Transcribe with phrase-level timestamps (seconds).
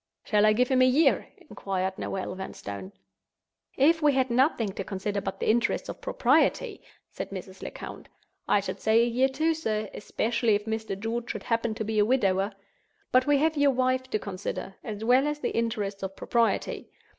[0.23, 2.91] "Shall I give him a year?" inquired Noel Vanstone.
[3.77, 6.81] "If we had nothing to consider but the interests of Propriety,"
[7.11, 7.61] said Mrs.
[7.61, 8.09] Lecount,
[8.47, 10.99] "I should say a year too, sir—especially if Mr.
[10.99, 12.51] George should happen to be a widower.
[13.11, 16.89] But we have your wife to consider, as well as the interests of Propriety.